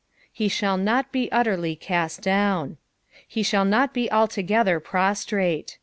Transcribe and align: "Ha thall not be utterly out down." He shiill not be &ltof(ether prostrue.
"Ha 0.35 0.49
thall 0.49 0.77
not 0.77 1.11
be 1.11 1.31
utterly 1.31 1.79
out 1.91 2.17
down." 2.23 2.77
He 3.27 3.43
shiill 3.43 3.67
not 3.69 3.93
be 3.93 4.09
&ltof(ether 4.11 4.83
prostrue. 4.83 5.65